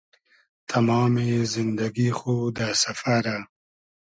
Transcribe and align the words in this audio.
تئمامی 0.69 1.31
زیندئگی 1.51 2.09
خو 2.17 2.33
دۂ 2.57 2.67
سئفئرۂ 2.81 3.37